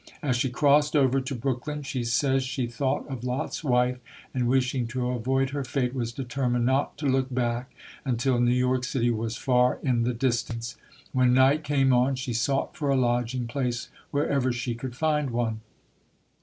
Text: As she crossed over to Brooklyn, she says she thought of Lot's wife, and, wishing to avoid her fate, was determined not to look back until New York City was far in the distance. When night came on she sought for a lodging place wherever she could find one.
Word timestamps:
As 0.23 0.35
she 0.35 0.49
crossed 0.49 0.95
over 0.95 1.21
to 1.21 1.35
Brooklyn, 1.35 1.83
she 1.83 2.03
says 2.03 2.41
she 2.41 2.65
thought 2.65 3.07
of 3.07 3.23
Lot's 3.23 3.63
wife, 3.63 3.99
and, 4.33 4.47
wishing 4.47 4.87
to 4.87 5.09
avoid 5.11 5.51
her 5.51 5.63
fate, 5.63 5.93
was 5.93 6.11
determined 6.11 6.65
not 6.65 6.97
to 6.97 7.05
look 7.05 7.31
back 7.31 7.69
until 8.03 8.39
New 8.39 8.49
York 8.49 8.83
City 8.83 9.11
was 9.11 9.37
far 9.37 9.77
in 9.83 10.01
the 10.01 10.15
distance. 10.15 10.75
When 11.13 11.35
night 11.35 11.63
came 11.63 11.93
on 11.93 12.15
she 12.15 12.33
sought 12.33 12.75
for 12.75 12.89
a 12.89 12.95
lodging 12.95 13.45
place 13.45 13.89
wherever 14.09 14.51
she 14.51 14.73
could 14.73 14.95
find 14.95 15.29
one. 15.29 15.61